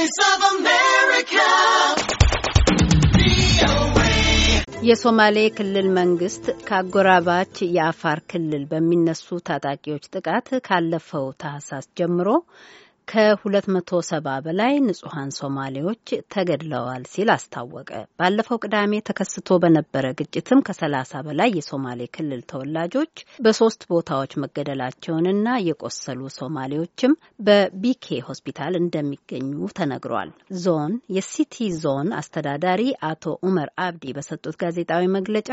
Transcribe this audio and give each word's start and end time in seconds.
voice 0.00 0.20
of 0.26 0.40
America. 0.52 1.46
የሶማሌ 4.88 5.38
ክልል 5.56 5.88
መንግስት 5.98 6.44
ከአጎራባች 6.68 7.56
የአፋር 7.76 8.18
ክልል 8.30 8.62
በሚነሱ 8.70 9.26
ታጣቂዎች 9.48 10.04
ጥቃት 10.14 10.48
ካለፈው 10.68 11.26
ታህሳስ 11.42 11.86
ጀምሮ 11.98 12.28
ከ270 13.10 14.16
በላይ 14.44 14.74
ንጹሐን 14.84 15.30
ሶማሌዎች 15.38 16.02
ተገድለዋል 16.32 17.04
ሲል 17.12 17.28
አስታወቀ። 17.34 17.88
ባለፈው 18.20 18.58
ቅዳሜ 18.62 18.92
ተከስቶ 19.08 19.58
በነበረ 19.62 20.04
ግጭትም 20.20 20.60
ከ30 20.66 21.22
በላይ 21.26 21.50
የሶማሌ 21.56 22.06
ክልል 22.14 22.42
ተወላጆች 22.50 23.14
በሶስት 23.44 23.82
ቦታዎች 23.92 24.34
መገደላቸውንና 24.42 25.46
የቆሰሉ 25.66 26.20
ሶማሌዎችም 26.36 27.16
በቢኬ 27.46 28.18
ሆስፒታል 28.28 28.76
እንደሚገኙ 28.80 29.50
ተነግሯል። 29.78 30.30
ዞን 30.62 30.94
የሲቲ 31.16 31.56
ዞን 31.80 32.10
አስተዳዳሪ 32.20 32.82
አቶ 33.10 33.34
ኡመር 33.42 33.70
አብዲ 33.86 34.14
በሰጡት 34.16 34.58
ጋዜጣዊ 34.62 35.08
መግለጫ 35.16 35.50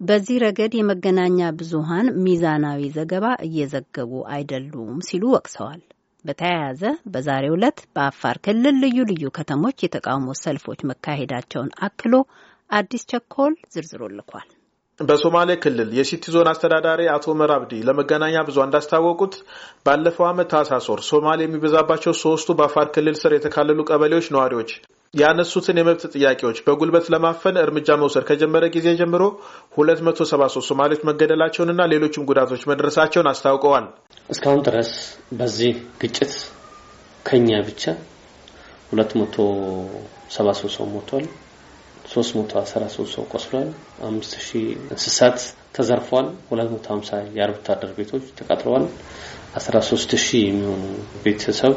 በዚህ 0.00 0.36
ረገድ 0.44 0.74
የመገናኛ 0.76 1.48
ብዙሃን 1.58 2.06
ሚዛናዊ 2.24 2.82
ዘገባ 2.94 3.26
እየዘገቡ 3.48 4.12
አይደሉም 4.34 5.00
ሲሉ 5.08 5.24
ወቅሰዋል። 5.34 5.80
በተያያዘ 6.24 6.82
በዛሬው 7.12 7.56
ዕለት 7.56 7.78
በአፋር 7.96 8.38
ክልል 8.46 8.76
ልዩ 8.82 8.98
ልዩ 9.10 9.26
ከተሞች 9.36 9.84
የተቃውሞ 9.84 10.36
ሰልፎች 10.42 10.80
መካሄዳቸውን 10.90 11.70
አክሎ 11.88 12.14
አዲስ 12.70 13.04
ቸኮል 13.12 13.54
ዝርዝሮ 13.74 14.02
ልኳል። 14.16 14.48
በሶማሌ 15.00 15.50
ክልል 15.62 15.90
የሲቲ 15.98 16.24
ዞን 16.34 16.48
አስተዳዳሪ 16.50 17.02
አቶ 17.12 17.26
ኡመር 17.32 17.50
አብዲ 17.54 17.72
ለመገናኛ 17.88 18.36
ብዙሃን 18.48 18.68
እንዳስታወቁት 18.68 19.34
ባለፈው 19.86 20.26
ዓመት 20.30 20.48
ታህሳስ 20.52 20.86
ወር 20.92 21.00
ሶማሌ 21.08 21.40
የሚበዛባቸው 21.44 22.14
ሶስቱ 22.22 22.56
በአፋር 22.58 22.88
ክልል 22.96 23.16
ስር 23.22 23.34
የተካለሉ 23.36 23.86
ቀበሌዎች 23.90 24.28
ነዋሪዎች 24.34 24.72
ያነሱትን 25.14 25.78
የመብት 25.80 26.02
ጥያቄዎች 26.14 26.58
በጉልበት 26.66 27.06
ለማፈን 27.12 27.56
እርምጃ 27.62 27.88
መውሰድ 28.02 28.24
ከጀመረ 28.28 28.64
ጊዜ 28.74 28.88
ጀምሮ 29.00 29.22
273 29.76 30.68
ሶማሌዎች 30.68 31.02
መገደላቸውንና 31.08 31.86
ሌሎችም 31.92 32.26
ጉዳቶች 32.28 32.62
መድረሳቸውን 32.70 33.28
አስታውቀዋል። 33.30 33.86
እስካሁን 34.30 34.60
ድረስ 34.68 34.90
በዚህ 35.40 35.72
ግጭት 36.02 36.34
ከኛ 37.26 37.48
ብቻ 37.68 37.82
273 38.92 40.70
ሰው 40.76 40.86
ሞቷል። 40.94 41.26
313 42.06 43.10
ሰው 43.14 43.24
ቆስሏል። 43.32 43.68
5000 44.04 44.62
እንስሳት 44.92 45.38
ተዘርፏል። 45.76 46.28
250 46.52 47.20
የአርብቶ 47.36 47.66
አደር 47.74 47.92
ቤቶች 47.98 48.24
ተቃጥለዋል። 48.38 48.86
13000 49.58 50.40
የሚሆኑ 50.42 50.82
ቤተሰብ 51.24 51.74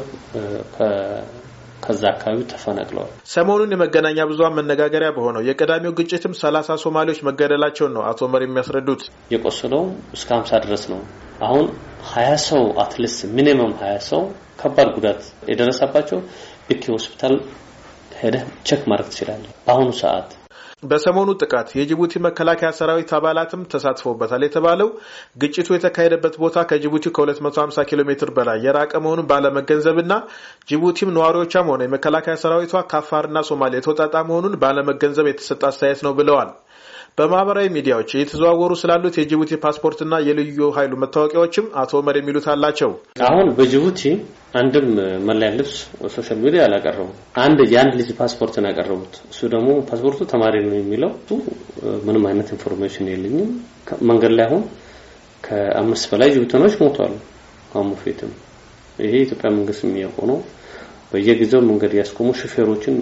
ከዛ 1.84 2.02
አካባቢ 2.12 2.40
ተፈናቅለዋል። 2.52 3.10
ሰሞኑን 3.32 3.74
የመገናኛ 3.74 4.18
ብዙሃን 4.30 4.56
መነጋገሪያ 4.58 5.10
በሆነው 5.16 5.44
የቀዳሚው 5.48 5.96
ግጭትም 5.98 6.34
ሰላሳ 6.42 6.76
ሶማሌዎች 6.84 7.20
መገደላቸውን 7.28 7.94
ነው 7.96 8.04
አቶ 8.10 8.20
ኡመር 8.28 8.44
የሚያስረዱት። 8.44 9.02
የቆሰለው 9.34 9.84
እስከ 10.16 10.28
ሀምሳ 10.36 10.60
ድረስ 10.64 10.84
ነው። 10.92 11.00
አሁን 11.42 11.66
ሀያ 12.12 12.30
ሰው 12.48 12.64
አትሊስት 12.82 13.20
ሚኒመም 13.36 13.74
ሀያ 13.82 13.96
ሰው 14.10 14.22
ከባድ 14.60 14.88
ጉዳት 14.96 15.22
የደረሰባቸው 15.50 16.20
ቢኬ 16.68 16.84
ሆስፒታል 16.94 17.34
ሄደህ 18.18 18.44
ቸክ 18.68 18.82
ማድረግ 18.90 19.08
ትችላለህ። 19.12 19.52
በአሁኑ 19.66 19.90
ሰዓት 20.00 20.28
በሰሞኑ 20.84 21.30
ጥቃት 21.42 21.68
የጅቡቲ 21.78 22.20
መከላከያ 22.26 22.70
ሰራዊት 22.78 23.10
አባላትም 23.18 23.62
ተሳትፎበታል 23.72 24.42
የተባለው 24.46 24.88
ግጭቱ 25.42 25.68
የተካሄደበት 25.74 26.34
ቦታ 26.42 26.64
ከጅቡቲ 26.70 27.12
ከ250 27.16 27.86
ኪሎ 27.90 28.02
ሜትር 28.10 28.30
በላይ 28.38 28.58
የራቀ 28.66 28.92
መሆኑን 29.04 29.28
ባለመገንዘብና 29.32 30.12
ጅቡቲም 30.70 31.14
ነዋሪዎቿም 31.16 31.70
ሆነ 31.72 31.82
የመከላከያ 31.88 32.36
ሰራዊቷ 32.44 32.84
ከአፋርና 32.92 33.40
ሶማሌ 33.50 33.74
የተወጣጣ 33.80 34.14
መሆኑን 34.30 34.58
ባለመገንዘብ 34.64 35.28
የተሰጠ 35.30 35.62
አስተያየት 35.70 36.02
ነው 36.08 36.14
ብለዋል። 36.20 36.52
በማህበራዊ 37.18 37.66
ሚዲያዎች 37.74 38.10
እየተዘዋወሩ 38.14 38.72
ስላሉት 38.80 39.16
የጅቡቲ 39.18 39.50
ፓስፖርትና 39.64 40.14
የልዩ 40.28 40.68
ኃይሉ 40.76 40.94
መታወቂያዎችም 41.02 41.66
አቶ 41.80 41.92
ኡመር 42.00 42.16
የሚሉት 42.18 42.46
አላቸው። 42.52 42.90
አሁን 43.26 43.48
በጅቡቲ 43.58 44.00
አንድም 44.60 44.88
መለያ 45.28 45.50
ልብስ 45.58 45.74
ሶሻል 46.14 46.38
ሚዲያ 46.44 46.62
አላቀረቡ። 46.66 47.06
አንድ 47.44 47.60
የአንድ 47.72 47.94
ልጅ 48.00 48.10
ፓስፖርት 48.18 48.56
ነው 48.58 48.68
ያቀረቡት። 48.70 49.14
እሱ 49.30 49.40
ደግሞ 49.54 49.68
ፓስፖርቱ 49.90 50.26
ተማሪ 50.32 50.64
ነው 50.64 50.76
የሚለው 50.80 51.12
ምንም 52.08 52.26
አይነት 52.30 52.50
ኢንፎርሜሽን 52.56 53.10
የለኝም። 53.12 53.52
መንገድ 54.10 54.34
ላይ 54.38 54.46
አሁን 54.48 54.64
ከአምስት 55.44 56.06
በላይ 56.12 56.30
ጅቡቲኖች 56.34 56.76
ሞቷል። 56.82 57.14
አሙፌትም 57.78 58.32
ይሄ 58.98 59.12
የኢትዮጵያ 59.16 59.48
መንግስት 59.56 59.82
የሚያውቀው 59.86 60.26
ነው። 60.32 60.40
በየጊዜው 61.12 61.62
መንገድ 61.68 61.92
ያስቆሙ 61.98 62.28
ሹፌሮችን 62.40 62.94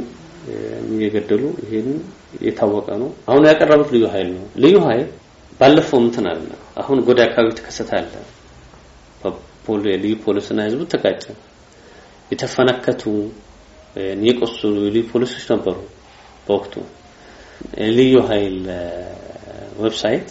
እየገደሉ 0.92 1.42
ይሄን 1.64 1.88
የታወቀ 2.42 2.88
ነው። 3.02 3.10
አሁን 3.28 3.42
ያቀረቡት 3.50 3.90
ልዩ 3.94 4.04
ኃይል 4.14 4.30
ነው። 4.36 4.46
ልዩ 4.64 4.76
ኃይል 4.86 5.08
ባለፈው 5.60 5.98
እንትን 6.04 6.26
አለ። 6.30 6.48
አሁን 6.82 6.98
ጎዳ 7.06 7.20
አካባቢ 7.28 7.50
ተከሰተ 7.58 7.90
አለ። 8.00 8.12
ልዩ 9.96 10.14
ፖሊስና 10.24 10.60
ህዝቡ 10.66 10.82
ተጋጨ። 10.92 11.24
የተፈነከቱ 12.30 13.02
የቆሰሉ 14.26 14.74
ልዩ 14.86 15.02
ፖሊሶች 15.10 15.44
ነበሩ 15.52 15.76
በወቅቱ። 16.46 16.74
ልዩ 17.96 18.14
ኃይል 18.30 18.56
ዌብሳይት 19.82 20.30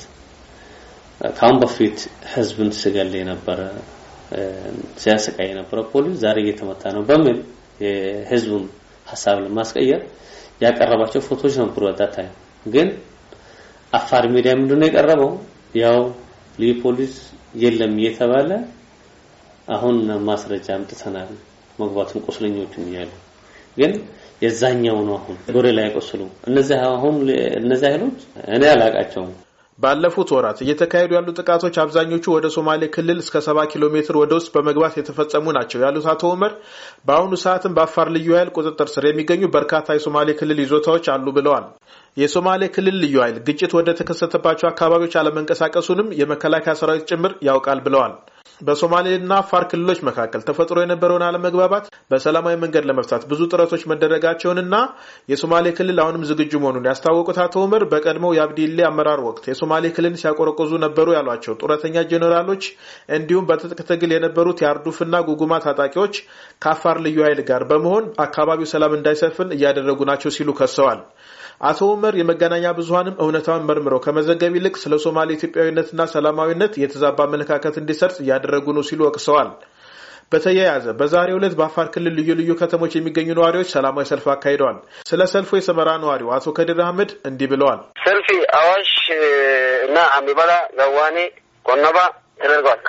ከአሁን 1.21 1.57
በፊት 1.61 1.97
ህዝብን 2.33 2.69
ስገል 2.79 3.11
የነበረ 3.19 3.59
ሲያሰቃይ 5.01 5.47
የነበረ 5.51 5.79
ፖሊስ 5.91 6.15
ዛሬ 6.23 6.37
እየተመታ 6.43 6.83
ነው 6.95 7.03
በሚል 7.09 7.37
የህዝቡን 7.83 8.63
ሀሳብ 9.11 9.37
ለማስቀየር 9.45 10.01
ያቀረባቸው 10.61 11.21
ፎቶዎች 11.27 11.55
ነበሩ። 11.61 11.83
አዳታይ 11.91 12.27
ግን 12.65 12.89
አፋር 13.93 14.25
ሚዲያ 14.33 14.51
ምንድነው 14.59 14.87
የቀረበው? 14.89 15.31
ያው 15.75 15.99
ልዩ 16.59 16.71
ፖሊስ 16.83 17.13
የለም 17.55 17.93
እየተባለ 17.99 18.49
አሁን 19.67 19.95
ማስረጃ 20.27 20.67
አምጥተናል 20.75 21.29
መግባቱን 21.79 22.23
ቁስለኞቹን 22.27 22.87
እያሉ 22.89 23.11
ግን 23.77 23.91
የዛኛው 24.41 24.97
ነው። 25.07 25.15
አሁን 25.19 25.35
ጎሬ 25.55 25.67
ላይ 25.77 25.85
አይቆስሉ 25.87 26.21
እነዚህ 26.49 26.77
አሁን 26.87 27.15
እነዚህ 27.59 27.87
ኃይሎች 27.89 28.19
እኔ 28.55 28.63
አላቃቸውም። 28.73 29.31
ባለፉት 29.79 30.29
ወራት 30.35 30.59
እየተካሄዱ 30.63 31.11
ያሉ 31.15 31.29
ጥቃቶች 31.39 31.75
አብዛኞቹ 31.83 32.25
ወደ 32.33 32.47
ሶማሌ 32.55 32.89
ክልል 32.95 33.19
እስከ 33.21 33.41
ሰባ 33.45 33.59
ኪሎ 33.71 33.85
ሜትር 33.93 34.15
ወደ 34.21 34.31
ውስጥ 34.39 34.49
በመግባት 34.55 34.97
የተፈጸሙ 34.99 35.53
ናቸው 35.57 35.79
ያሉት 35.83 36.07
አቶ 36.11 36.31
ኡመር 36.33 36.53
በአሁኑ 37.07 37.33
ሰዓትም 37.43 37.75
በአፋር 37.77 38.09
ልዩ 38.15 38.29
ኃይል 38.37 38.51
ቁጥጥር 38.57 38.89
ስር 38.93 39.05
የሚገኙ 39.09 39.49
በርካታ 39.55 39.95
የሶማሌ 39.97 40.35
ክልል 40.39 40.59
ይዞታዎች 40.63 41.07
አሉ 41.13 41.27
ብለዋል። 41.37 41.65
የሶማሌ 42.17 42.69
ክልል 42.75 42.97
ልዩ 43.03 43.17
ኃይል 43.23 43.39
ግጭት 43.47 43.73
ወደ 43.79 43.89
ተከሰተባቸው 43.99 44.69
አካባቢዎች 44.69 45.15
አለመንቀሳቀሱንም 45.21 46.13
የመከላከያ 46.21 46.75
ሰራዊት 46.81 47.07
ጭምር 47.11 47.33
ያውቃል 47.49 47.81
ብለዋል። 47.87 48.15
በሶማሌና 48.61 49.31
አፋር 49.41 49.63
ክልሎች 49.71 49.99
መካከል 50.07 50.41
ተፈጥሮ 50.47 50.77
የነበረውን 50.83 51.25
አለመግባባት 51.27 51.85
በሰላማዊ 52.11 52.55
መንገድ 52.63 52.85
ለመፍታት 52.89 53.23
ብዙ 53.31 53.41
ጥረቶች 53.51 53.83
መደረጋቸውንና 53.91 54.75
የሶማሌ 55.31 55.73
ክልል 55.77 55.99
አሁንም 56.03 56.25
ዝግጁ 56.31 56.53
መሆኑን 56.63 56.87
ያስታወቁት 56.89 57.39
አቶ 57.43 57.63
ኡመር 57.65 57.85
በቀድሞው 57.91 58.35
የአብዲሌ 58.37 58.79
አመራር 58.89 59.21
ወቅት 59.27 59.45
የሶማሌ 59.51 59.93
ክልል 59.95 60.15
ሲያቆረቆዙ 60.21 60.71
ነበሩ 60.85 61.07
ያሏቸው 61.17 61.57
ጡረተኛ 61.61 62.05
ጄኔራሎች 62.11 62.63
እንዲሁም 63.17 63.47
በትጥቅ 63.51 63.79
ትግል 63.91 64.13
የነበሩት 64.15 64.61
የአርዱፍና 64.63 65.15
ጉጉማ 65.29 65.53
ታጣቂዎች 65.65 66.15
ከአፋር 66.63 66.99
ልዩ 67.05 67.19
ኃይል 67.27 67.41
ጋር 67.49 67.63
በመሆን 67.71 68.05
አካባቢው 68.25 68.71
ሰላም 68.73 68.95
እንዳይሰፍን 68.97 69.53
እያደረጉ 69.55 70.01
ናቸው 70.11 70.31
ሲሉ 70.35 70.49
ከሰዋል። 70.59 71.01
አቶ 71.61 71.79
ኡመር 71.91 72.13
የመገናኛ 72.17 72.67
ብዙኃንም 72.77 73.19
እውነታውን 73.23 73.65
መርምረው 73.67 73.99
ከመዘገብ 74.05 74.53
ይልቅ 74.57 74.75
ስለ 74.83 74.93
ሶማሌ 75.03 75.29
ኢትዮጵያዊነትና 75.35 76.07
ሰላማዊነት 76.13 76.73
የተዛባ 76.81 77.19
አመለካከት 77.27 77.75
እንዲሰርጽ 77.81 78.17
እያደረጉ 78.23 78.73
ነው 78.77 78.83
ሲሉ 78.89 79.01
ወቅሰዋል። 79.07 79.49
በተያያዘ 80.31 80.85
በዛሬው 80.99 81.37
ዕለት 81.39 81.53
በአፋር 81.59 81.87
ክልል 81.93 82.13
ልዩ 82.19 82.29
ልዩ 82.39 82.51
ከተሞች 82.59 82.93
የሚገኙ 82.97 83.29
ነዋሪዎች 83.39 83.69
ሰላማዊ 83.75 84.05
ሰልፍ 84.11 84.25
አካሂደዋል። 84.33 84.77
ስለ 85.09 85.21
ሰልፉ 85.33 85.51
የሰመራ 85.59 85.89
ነዋሪው 86.03 86.31
አቶ 86.37 86.53
ከዲር 86.57 86.81
አህመድ 86.85 87.11
እንዲህ 87.29 87.49
ብለዋል። 87.53 87.81
ሰልፊ 88.05 88.29
አዋሽ 88.59 88.93
እና 89.87 89.97
አሚበላ 90.17 90.51
ገዋኔ 90.81 91.17
ቆነባ 91.65 91.97
ተደርገዋል። 92.41 92.79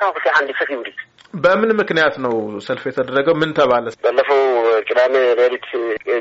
በምን 1.35 1.71
ምክንያት 1.79 2.15
ነው 2.25 2.35
ሰልፍ 2.67 2.83
የተደረገው? 2.89 3.35
ምን 3.41 3.51
ተባለ? 3.59 3.85
ባለፈው 4.05 4.41
ቅዳሜ 4.89 5.15
ሌሊት 5.39 5.67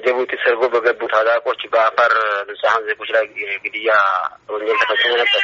ጅቡቲ 0.05 0.31
ሰርጎ 0.43 0.61
በገቡ 0.73 1.01
ታጣቂዎች 1.13 1.61
በአፋር 1.73 2.13
ንጹሐን 2.49 2.85
ዜጎች 2.89 3.09
ላይ 3.15 3.25
ግድያ 3.65 3.89
ወንጀል 4.53 4.77
ተፈጽሞ 4.83 5.11
ነበር። 5.21 5.43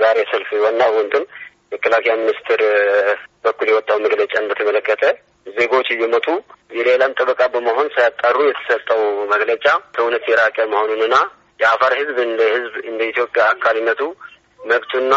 ዛሬ 0.00 0.18
ሰልፍ 0.32 0.50
ዋናው 0.64 0.94
እንትን 1.02 1.24
መከላከያ 1.72 2.14
ሚኒስቴር 2.20 2.62
በኩል 3.44 3.68
የወጣው 3.70 3.98
መግለጫን 4.06 4.48
በተመለከተ 4.50 5.02
ዜጎች 5.56 5.88
እየሞቱ 5.90 6.28
የሌላም 6.70 7.14
ጠበቃ 7.18 7.42
በመሆን 7.52 7.86
ሳያጣሩ 7.94 8.38
የተሰጠው 8.46 9.02
መግለጫ 9.32 9.66
ከእውነት 9.94 10.24
የራቀ 10.30 10.58
መሆኑንና 10.72 11.16
የአፋር 11.60 11.92
ሕዝብ 12.00 12.18
እንደ 12.26 12.42
ሕዝብ 12.54 12.74
እንደ 12.90 13.00
ኢትዮጵያ 13.12 13.42
አካልነቱ 13.54 14.02
መብቱና 14.60 15.14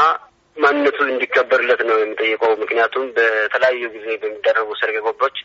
ማንነቱ 0.57 0.97
እንዲከበርለት 1.05 1.81
ነው 1.89 1.97
የሚጠይቀው። 1.99 2.51
ምክንያቱም 2.61 3.05
በተለያዩ 3.15 3.83
ጊዜ 3.95 4.07
በሚደረጉ 4.21 4.69
ሰርገ 4.81 4.97
ገቦች 5.05 5.37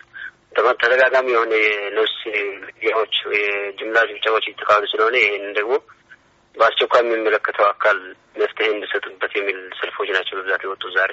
ተደጋጋሚ 0.82 1.28
የሆነ 1.32 1.52
የነፍስ 1.62 2.16
የጅምላ 3.36 3.98
ጭፍጨፋዎች 4.10 4.46
እየተካሄዱ 4.48 4.84
ስለሆነ 4.92 5.16
ይህንን 5.22 5.52
ደግሞ 5.58 5.74
በአስቸኳይ 6.58 7.02
የሚመለከተው 7.04 7.66
አካል 7.70 7.98
መፍትሄ 8.40 8.68
እንዲሰጥበት 8.72 9.32
የሚል 9.38 9.58
ሰልፎች 9.80 10.10
ናቸው 10.16 10.36
በብዛት 10.38 10.62
የወጡት 10.66 10.92
ዛሬ። 10.96 11.12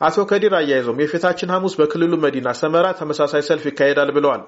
አቶ 0.00 0.24
ከዲር 0.30 0.54
አያይዘውም 0.58 1.00
የፊታችን 1.02 1.52
ሐሙስ 1.54 1.74
በክልሉ 1.80 2.14
መዲና 2.24 2.48
ሰመራ 2.60 2.86
ተመሳሳይ 2.98 3.42
ሰልፍ 3.48 3.64
ይካሄዳል 3.68 4.10
ብለዋል። 4.16 4.42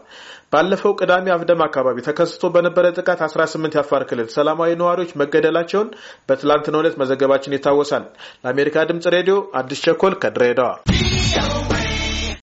ባለፈው 0.52 0.96
ቅዳሜ 1.00 1.26
አብደም 1.34 1.64
አካባቢ 1.66 2.04
ተከስቶ 2.08 2.50
በነበረ 2.54 2.92
ጥቃት 2.98 3.22
አስራ 3.28 3.44
ስምንት 3.52 3.76
የአፋር 3.78 4.04
ክልል 4.10 4.28
ሰላማዊ 4.36 4.76
ነዋሪዎች 4.82 5.12
መገደላቸውን 5.22 5.90
በትላንትናው 6.28 6.82
ዕለት 6.84 6.98
መዘገባችን 7.02 7.56
ይታወሳል። 7.56 8.06
ለአሜሪካ 8.44 8.86
ድምጽ 8.90 9.08
ሬዲዮ 9.16 9.38
አዲስ 9.60 9.82
ቸኮል 9.86 10.16
ከድሬዳዋ 10.24 10.70